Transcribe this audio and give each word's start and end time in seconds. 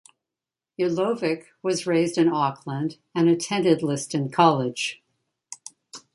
Urlovic 0.79 1.43
was 1.61 1.85
raised 1.85 2.17
in 2.17 2.27
Auckland 2.27 2.97
and 3.13 3.29
attended 3.29 3.83
Liston 3.83 4.31
College. 4.31 4.99